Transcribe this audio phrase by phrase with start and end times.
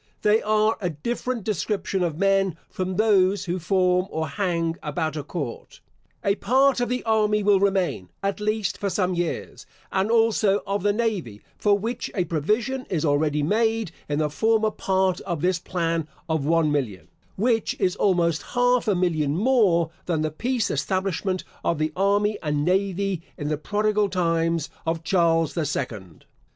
[0.23, 5.21] They are a different description of men from those who form or hang about a
[5.21, 5.79] court.
[6.23, 10.81] A part of the army will remain, at least for some years, and also of
[10.81, 15.59] the navy, for which a provision is already made in the former part of this
[15.59, 21.43] plan of one million, which is almost half a million more than the peace establishment
[21.63, 26.25] of the army and navy in the prodigal times of Charles the Second.